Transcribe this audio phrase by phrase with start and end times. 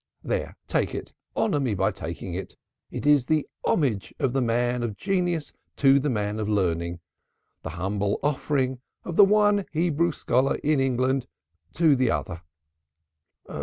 [0.23, 2.55] There, take it, honor me by taking it.
[2.89, 7.01] It is the homage of the man of genius to the man of learning,
[7.61, 11.27] the humble offering of the one Hebrew scholar in England
[11.73, 12.41] to the other."